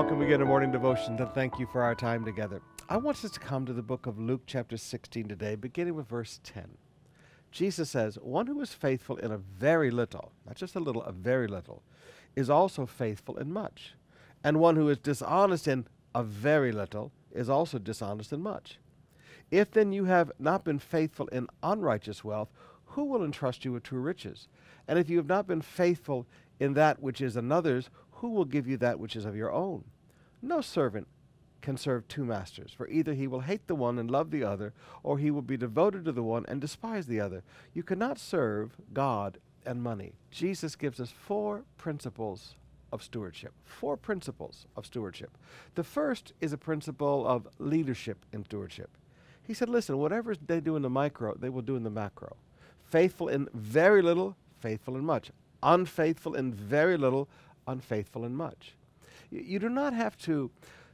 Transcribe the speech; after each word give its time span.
welcome 0.00 0.22
again 0.22 0.38
to 0.38 0.46
Morning 0.46 0.72
Devotion, 0.72 1.14
and 1.18 1.30
thank 1.34 1.58
you 1.58 1.66
for 1.66 1.82
our 1.82 1.94
time 1.94 2.24
together. 2.24 2.62
I 2.88 2.96
want 2.96 3.22
us 3.22 3.32
to 3.32 3.38
come 3.38 3.66
to 3.66 3.74
the 3.74 3.82
book 3.82 4.06
of 4.06 4.18
Luke, 4.18 4.44
chapter 4.46 4.78
16 4.78 5.28
today, 5.28 5.56
beginning 5.56 5.94
with 5.94 6.08
verse 6.08 6.40
10. 6.42 6.78
Jesus 7.50 7.90
says, 7.90 8.16
One 8.22 8.46
who 8.46 8.58
is 8.62 8.72
faithful 8.72 9.18
in 9.18 9.30
a 9.30 9.36
very 9.36 9.90
little, 9.90 10.32
not 10.46 10.56
just 10.56 10.74
a 10.74 10.80
little, 10.80 11.02
a 11.02 11.12
very 11.12 11.46
little, 11.46 11.82
is 12.34 12.48
also 12.48 12.86
faithful 12.86 13.36
in 13.36 13.52
much. 13.52 13.92
And 14.42 14.58
one 14.58 14.76
who 14.76 14.88
is 14.88 14.96
dishonest 14.96 15.68
in 15.68 15.86
a 16.14 16.22
very 16.22 16.72
little 16.72 17.12
is 17.30 17.50
also 17.50 17.78
dishonest 17.78 18.32
in 18.32 18.40
much. 18.40 18.78
If 19.50 19.70
then 19.70 19.92
you 19.92 20.06
have 20.06 20.32
not 20.38 20.64
been 20.64 20.78
faithful 20.78 21.26
in 21.26 21.46
unrighteous 21.62 22.24
wealth, 22.24 22.48
who 22.86 23.04
will 23.04 23.22
entrust 23.22 23.66
you 23.66 23.72
with 23.72 23.82
true 23.82 24.00
riches? 24.00 24.48
And 24.88 24.98
if 24.98 25.10
you 25.10 25.18
have 25.18 25.28
not 25.28 25.46
been 25.46 25.60
faithful 25.60 26.26
in 26.58 26.72
that 26.74 27.02
which 27.02 27.20
is 27.20 27.36
another's, 27.36 27.90
who 28.20 28.30
will 28.30 28.44
give 28.44 28.68
you 28.68 28.76
that 28.78 29.00
which 29.00 29.16
is 29.16 29.24
of 29.24 29.36
your 29.36 29.52
own? 29.52 29.84
No 30.42 30.60
servant 30.60 31.08
can 31.62 31.76
serve 31.76 32.08
two 32.08 32.24
masters, 32.24 32.72
for 32.72 32.88
either 32.88 33.12
he 33.14 33.26
will 33.26 33.40
hate 33.40 33.66
the 33.66 33.74
one 33.74 33.98
and 33.98 34.10
love 34.10 34.30
the 34.30 34.44
other, 34.44 34.72
or 35.02 35.18
he 35.18 35.30
will 35.30 35.42
be 35.42 35.56
devoted 35.56 36.04
to 36.04 36.12
the 36.12 36.22
one 36.22 36.44
and 36.48 36.60
despise 36.60 37.06
the 37.06 37.20
other. 37.20 37.42
You 37.74 37.82
cannot 37.82 38.18
serve 38.18 38.76
God 38.92 39.38
and 39.66 39.82
money. 39.82 40.12
Jesus 40.30 40.76
gives 40.76 41.00
us 41.00 41.10
four 41.10 41.64
principles 41.76 42.54
of 42.92 43.02
stewardship. 43.02 43.52
Four 43.64 43.96
principles 43.96 44.66
of 44.76 44.86
stewardship. 44.86 45.30
The 45.74 45.84
first 45.84 46.32
is 46.40 46.52
a 46.52 46.58
principle 46.58 47.26
of 47.26 47.48
leadership 47.58 48.24
in 48.32 48.44
stewardship. 48.44 48.90
He 49.42 49.54
said, 49.54 49.68
listen, 49.68 49.98
whatever 49.98 50.34
they 50.34 50.60
do 50.60 50.76
in 50.76 50.82
the 50.82 50.90
micro, 50.90 51.34
they 51.34 51.48
will 51.48 51.62
do 51.62 51.76
in 51.76 51.82
the 51.82 51.90
macro. 51.90 52.36
Faithful 52.84 53.28
in 53.28 53.48
very 53.54 54.02
little, 54.02 54.36
faithful 54.60 54.96
in 54.96 55.04
much. 55.04 55.30
Unfaithful 55.62 56.34
in 56.34 56.52
very 56.52 56.96
little, 56.96 57.28
unfaithful 57.70 58.24
in 58.24 58.34
much. 58.34 58.74
You, 59.30 59.40
you 59.40 59.58
do 59.58 59.68
not 59.68 59.92
have 59.92 60.16
to 60.18 60.50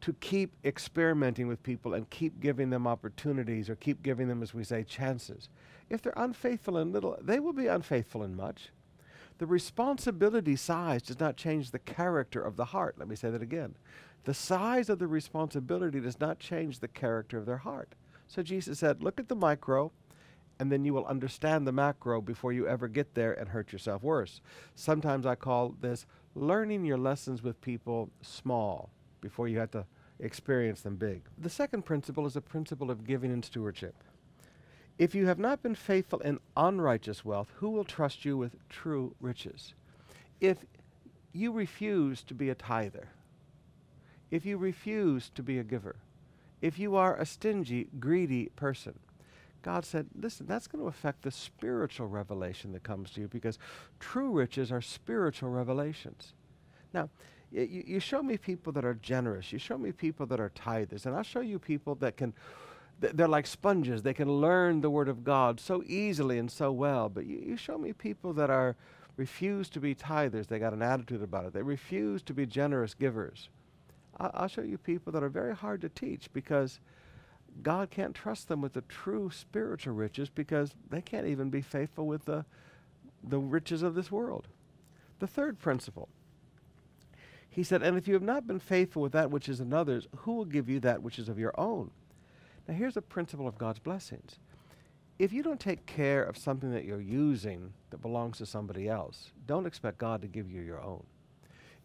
to 0.00 0.12
keep 0.14 0.54
experimenting 0.64 1.46
with 1.46 1.62
people 1.62 1.94
and 1.94 2.08
keep 2.08 2.40
giving 2.40 2.70
them 2.70 2.86
opportunities 2.86 3.68
or 3.68 3.76
keep 3.76 4.02
giving 4.02 4.28
them, 4.28 4.42
as 4.42 4.54
we 4.54 4.64
say, 4.64 4.82
chances. 4.82 5.48
If 5.90 6.00
they're 6.00 6.14
unfaithful 6.16 6.78
in 6.78 6.92
little, 6.92 7.18
they 7.20 7.38
will 7.38 7.52
be 7.52 7.66
unfaithful 7.66 8.22
in 8.22 8.34
much. 8.34 8.70
The 9.38 9.46
responsibility 9.46 10.56
size 10.56 11.02
does 11.02 11.20
not 11.20 11.36
change 11.36 11.70
the 11.70 11.78
character 11.78 12.42
of 12.42 12.56
the 12.56 12.66
heart. 12.66 12.96
Let 12.98 13.08
me 13.08 13.16
say 13.16 13.30
that 13.30 13.42
again. 13.42 13.74
The 14.24 14.34
size 14.34 14.88
of 14.88 14.98
the 14.98 15.06
responsibility 15.06 16.00
does 16.00 16.20
not 16.20 16.38
change 16.38 16.78
the 16.78 16.88
character 16.88 17.38
of 17.38 17.46
their 17.46 17.58
heart. 17.58 17.94
So 18.26 18.42
Jesus 18.42 18.78
said, 18.78 19.02
look 19.02 19.18
at 19.18 19.28
the 19.28 19.34
micro, 19.34 19.92
and 20.60 20.70
then 20.70 20.84
you 20.84 20.92
will 20.92 21.06
understand 21.06 21.66
the 21.66 21.72
macro 21.72 22.20
before 22.20 22.52
you 22.52 22.68
ever 22.68 22.86
get 22.86 23.14
there 23.14 23.32
and 23.32 23.48
hurt 23.48 23.72
yourself 23.72 24.02
worse. 24.02 24.42
Sometimes 24.74 25.24
I 25.24 25.34
call 25.34 25.74
this 25.80 26.04
learning 26.34 26.84
your 26.84 26.98
lessons 26.98 27.42
with 27.42 27.60
people 27.62 28.10
small 28.20 28.90
before 29.22 29.48
you 29.48 29.58
have 29.58 29.70
to 29.70 29.86
experience 30.20 30.82
them 30.82 30.96
big. 30.96 31.22
The 31.38 31.48
second 31.48 31.86
principle 31.86 32.26
is 32.26 32.36
a 32.36 32.42
principle 32.42 32.90
of 32.90 33.06
giving 33.06 33.32
and 33.32 33.42
stewardship. 33.42 33.94
If 34.98 35.14
you 35.14 35.26
have 35.26 35.38
not 35.38 35.62
been 35.62 35.74
faithful 35.74 36.20
in 36.20 36.38
unrighteous 36.58 37.24
wealth, 37.24 37.48
who 37.54 37.70
will 37.70 37.84
trust 37.84 38.26
you 38.26 38.36
with 38.36 38.54
true 38.68 39.14
riches? 39.18 39.72
If 40.42 40.58
you 41.32 41.52
refuse 41.52 42.22
to 42.24 42.34
be 42.34 42.50
a 42.50 42.54
tither, 42.54 43.08
if 44.30 44.44
you 44.44 44.58
refuse 44.58 45.30
to 45.30 45.42
be 45.42 45.58
a 45.58 45.64
giver, 45.64 45.96
if 46.60 46.78
you 46.78 46.96
are 46.96 47.16
a 47.16 47.24
stingy, 47.24 47.88
greedy 47.98 48.50
person, 48.56 48.98
God 49.62 49.84
said, 49.84 50.06
listen, 50.18 50.46
that's 50.46 50.66
going 50.66 50.82
to 50.82 50.88
affect 50.88 51.22
the 51.22 51.30
spiritual 51.30 52.06
revelation 52.06 52.72
that 52.72 52.82
comes 52.82 53.10
to 53.12 53.20
you 53.20 53.28
because 53.28 53.58
true 53.98 54.30
riches 54.30 54.72
are 54.72 54.80
spiritual 54.80 55.50
revelations. 55.50 56.32
Now, 56.92 57.10
you, 57.52 57.84
you 57.86 58.00
show 58.00 58.22
me 58.22 58.36
people 58.36 58.72
that 58.72 58.84
are 58.84 58.94
generous. 58.94 59.52
You 59.52 59.58
show 59.58 59.76
me 59.76 59.92
people 59.92 60.26
that 60.26 60.40
are 60.40 60.50
tithers. 60.50 61.06
And 61.06 61.14
I'll 61.14 61.22
show 61.22 61.40
you 61.40 61.58
people 61.58 61.94
that 61.96 62.16
can, 62.16 62.32
they're 63.00 63.28
like 63.28 63.46
sponges. 63.46 64.02
They 64.02 64.14
can 64.14 64.30
learn 64.30 64.80
the 64.80 64.90
Word 64.90 65.08
of 65.08 65.24
God 65.24 65.60
so 65.60 65.82
easily 65.86 66.38
and 66.38 66.50
so 66.50 66.72
well. 66.72 67.08
But 67.08 67.26
you, 67.26 67.38
you 67.38 67.56
show 67.56 67.76
me 67.76 67.92
people 67.92 68.32
that 68.34 68.50
are 68.50 68.76
refuse 69.16 69.68
to 69.70 69.80
be 69.80 69.94
tithers. 69.94 70.46
They 70.46 70.58
got 70.58 70.72
an 70.72 70.82
attitude 70.82 71.22
about 71.22 71.46
it. 71.46 71.52
They 71.52 71.62
refuse 71.62 72.22
to 72.22 72.34
be 72.34 72.46
generous 72.46 72.94
givers. 72.94 73.48
I, 74.18 74.30
I'll 74.32 74.48
show 74.48 74.62
you 74.62 74.78
people 74.78 75.12
that 75.12 75.22
are 75.22 75.28
very 75.28 75.54
hard 75.54 75.80
to 75.82 75.88
teach 75.88 76.32
because 76.32 76.80
God 77.62 77.90
can't 77.90 78.14
trust 78.14 78.48
them 78.48 78.60
with 78.60 78.72
the 78.72 78.82
true 78.82 79.30
spiritual 79.30 79.94
riches 79.94 80.28
because 80.28 80.74
they 80.88 81.00
can't 81.00 81.26
even 81.26 81.50
be 81.50 81.60
faithful 81.60 82.06
with 82.06 82.24
the, 82.24 82.44
the 83.22 83.38
riches 83.38 83.82
of 83.82 83.94
this 83.94 84.10
world. 84.10 84.48
The 85.18 85.26
third 85.26 85.58
principle, 85.58 86.08
he 87.48 87.62
said, 87.62 87.82
And 87.82 87.96
if 87.98 88.08
you 88.08 88.14
have 88.14 88.22
not 88.22 88.46
been 88.46 88.60
faithful 88.60 89.02
with 89.02 89.12
that 89.12 89.30
which 89.30 89.48
is 89.48 89.60
another's, 89.60 90.08
who 90.18 90.34
will 90.34 90.44
give 90.44 90.68
you 90.68 90.80
that 90.80 91.02
which 91.02 91.18
is 91.18 91.28
of 91.28 91.38
your 91.38 91.58
own? 91.58 91.90
Now, 92.66 92.74
here's 92.74 92.96
a 92.96 93.02
principle 93.02 93.48
of 93.48 93.58
God's 93.58 93.80
blessings. 93.80 94.38
If 95.18 95.32
you 95.32 95.42
don't 95.42 95.60
take 95.60 95.84
care 95.84 96.22
of 96.22 96.38
something 96.38 96.72
that 96.72 96.84
you're 96.84 97.00
using 97.00 97.74
that 97.90 98.00
belongs 98.00 98.38
to 98.38 98.46
somebody 98.46 98.88
else, 98.88 99.32
don't 99.46 99.66
expect 99.66 99.98
God 99.98 100.22
to 100.22 100.28
give 100.28 100.50
you 100.50 100.62
your 100.62 100.80
own. 100.80 101.04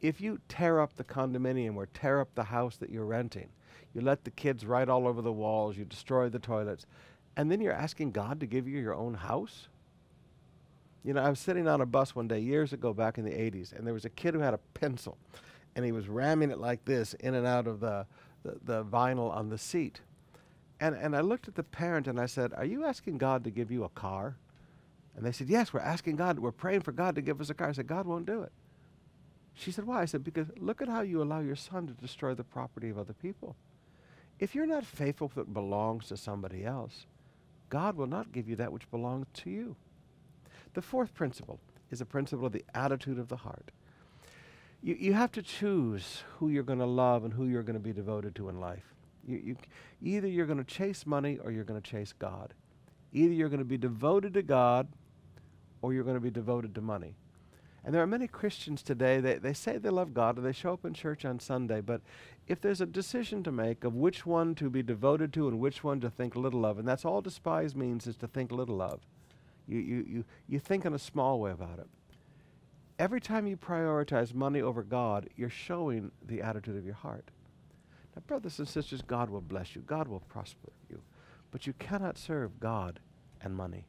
If 0.00 0.20
you 0.20 0.40
tear 0.48 0.80
up 0.80 0.96
the 0.96 1.04
condominium 1.04 1.76
or 1.76 1.86
tear 1.86 2.20
up 2.20 2.34
the 2.34 2.44
house 2.44 2.76
that 2.78 2.90
you're 2.90 3.04
renting, 3.04 3.50
you 3.94 4.00
let 4.00 4.24
the 4.24 4.30
kids 4.30 4.64
write 4.64 4.88
all 4.88 5.06
over 5.06 5.22
the 5.22 5.32
walls, 5.32 5.76
you 5.76 5.84
destroy 5.84 6.28
the 6.28 6.38
toilets, 6.38 6.86
and 7.36 7.50
then 7.50 7.60
you're 7.60 7.72
asking 7.72 8.12
God 8.12 8.40
to 8.40 8.46
give 8.46 8.66
you 8.66 8.78
your 8.78 8.94
own 8.94 9.14
house? 9.14 9.68
You 11.04 11.14
know, 11.14 11.22
I 11.22 11.30
was 11.30 11.38
sitting 11.38 11.66
on 11.66 11.80
a 11.80 11.86
bus 11.86 12.14
one 12.14 12.28
day 12.28 12.40
years 12.40 12.72
ago 12.72 12.92
back 12.92 13.16
in 13.16 13.24
the 13.24 13.30
80s, 13.30 13.72
and 13.72 13.86
there 13.86 13.94
was 13.94 14.04
a 14.04 14.10
kid 14.10 14.34
who 14.34 14.40
had 14.40 14.54
a 14.54 14.60
pencil, 14.74 15.16
and 15.74 15.84
he 15.84 15.92
was 15.92 16.08
ramming 16.08 16.50
it 16.50 16.58
like 16.58 16.84
this 16.84 17.14
in 17.14 17.34
and 17.34 17.46
out 17.46 17.66
of 17.66 17.80
the, 17.80 18.06
the, 18.42 18.56
the 18.64 18.84
vinyl 18.84 19.34
on 19.34 19.48
the 19.48 19.58
seat. 19.58 20.00
And, 20.80 20.94
and 20.94 21.14
I 21.14 21.20
looked 21.20 21.46
at 21.46 21.54
the 21.54 21.62
parent 21.62 22.06
and 22.06 22.18
I 22.18 22.26
said, 22.26 22.52
Are 22.54 22.64
you 22.64 22.84
asking 22.84 23.18
God 23.18 23.44
to 23.44 23.50
give 23.50 23.70
you 23.70 23.84
a 23.84 23.88
car? 23.90 24.36
And 25.16 25.24
they 25.24 25.32
said, 25.32 25.48
Yes, 25.48 25.72
we're 25.72 25.80
asking 25.80 26.16
God, 26.16 26.38
we're 26.38 26.52
praying 26.52 26.80
for 26.80 26.92
God 26.92 27.14
to 27.16 27.22
give 27.22 27.40
us 27.40 27.50
a 27.50 27.54
car. 27.54 27.68
I 27.68 27.72
said, 27.72 27.86
God 27.86 28.06
won't 28.06 28.26
do 28.26 28.42
it. 28.42 28.52
She 29.60 29.72
said, 29.72 29.86
Why? 29.86 30.00
I 30.00 30.04
said, 30.06 30.24
Because 30.24 30.46
look 30.56 30.80
at 30.80 30.88
how 30.88 31.02
you 31.02 31.22
allow 31.22 31.40
your 31.40 31.56
son 31.56 31.86
to 31.86 31.92
destroy 31.92 32.34
the 32.34 32.44
property 32.44 32.88
of 32.88 32.98
other 32.98 33.12
people. 33.12 33.56
If 34.38 34.54
you're 34.54 34.66
not 34.66 34.86
faithful 34.86 35.26
if 35.26 35.36
what 35.36 35.52
belongs 35.52 36.08
to 36.08 36.16
somebody 36.16 36.64
else, 36.64 37.04
God 37.68 37.94
will 37.94 38.06
not 38.06 38.32
give 38.32 38.48
you 38.48 38.56
that 38.56 38.72
which 38.72 38.90
belongs 38.90 39.26
to 39.34 39.50
you. 39.50 39.76
The 40.72 40.80
fourth 40.80 41.14
principle 41.14 41.60
is 41.90 42.00
a 42.00 42.06
principle 42.06 42.46
of 42.46 42.52
the 42.52 42.64
attitude 42.74 43.18
of 43.18 43.28
the 43.28 43.36
heart. 43.36 43.70
You, 44.82 44.96
you 44.98 45.12
have 45.12 45.30
to 45.32 45.42
choose 45.42 46.22
who 46.38 46.48
you're 46.48 46.62
going 46.62 46.78
to 46.78 46.86
love 46.86 47.24
and 47.24 47.34
who 47.34 47.46
you're 47.46 47.62
going 47.62 47.74
to 47.74 47.80
be 47.80 47.92
devoted 47.92 48.34
to 48.36 48.48
in 48.48 48.60
life. 48.60 48.94
You, 49.26 49.36
you, 49.44 49.56
either 50.02 50.26
you're 50.26 50.46
going 50.46 50.58
to 50.58 50.64
chase 50.64 51.04
money 51.04 51.38
or 51.44 51.50
you're 51.50 51.64
going 51.64 51.80
to 51.80 51.90
chase 51.90 52.14
God. 52.18 52.54
Either 53.12 53.34
you're 53.34 53.50
going 53.50 53.58
to 53.58 53.64
be 53.66 53.76
devoted 53.76 54.32
to 54.34 54.42
God 54.42 54.88
or 55.82 55.92
you're 55.92 56.04
going 56.04 56.16
to 56.16 56.20
be 56.20 56.30
devoted 56.30 56.74
to 56.76 56.80
money. 56.80 57.14
And 57.84 57.94
there 57.94 58.02
are 58.02 58.06
many 58.06 58.28
Christians 58.28 58.82
today, 58.82 59.20
they, 59.20 59.36
they 59.36 59.54
say 59.54 59.78
they 59.78 59.88
love 59.88 60.12
God 60.12 60.36
and 60.36 60.44
they 60.44 60.52
show 60.52 60.74
up 60.74 60.84
in 60.84 60.92
church 60.92 61.24
on 61.24 61.40
Sunday, 61.40 61.80
but 61.80 62.02
if 62.46 62.60
there's 62.60 62.80
a 62.80 62.86
decision 62.86 63.42
to 63.44 63.52
make 63.52 63.84
of 63.84 63.94
which 63.94 64.26
one 64.26 64.54
to 64.56 64.68
be 64.68 64.82
devoted 64.82 65.32
to 65.34 65.48
and 65.48 65.58
which 65.58 65.82
one 65.82 66.00
to 66.00 66.10
think 66.10 66.36
little 66.36 66.66
of, 66.66 66.78
and 66.78 66.86
that's 66.86 67.04
all 67.04 67.22
despise 67.22 67.74
means 67.74 68.06
is 68.06 68.16
to 68.16 68.26
think 68.26 68.52
little 68.52 68.82
of, 68.82 69.00
you, 69.66 69.78
you, 69.78 70.06
you, 70.08 70.24
you 70.48 70.58
think 70.58 70.84
in 70.84 70.92
a 70.92 70.98
small 70.98 71.40
way 71.40 71.52
about 71.52 71.78
it. 71.78 71.88
Every 72.98 73.20
time 73.20 73.46
you 73.46 73.56
prioritize 73.56 74.34
money 74.34 74.60
over 74.60 74.82
God, 74.82 75.30
you're 75.36 75.48
showing 75.48 76.10
the 76.26 76.42
attitude 76.42 76.76
of 76.76 76.84
your 76.84 76.94
heart. 76.94 77.30
Now, 78.14 78.22
brothers 78.26 78.58
and 78.58 78.68
sisters, 78.68 79.00
God 79.00 79.30
will 79.30 79.40
bless 79.40 79.74
you. 79.74 79.80
God 79.82 80.06
will 80.06 80.20
prosper 80.20 80.70
you. 80.90 81.00
But 81.50 81.66
you 81.66 81.72
cannot 81.78 82.18
serve 82.18 82.60
God 82.60 83.00
and 83.40 83.56
money. 83.56 83.86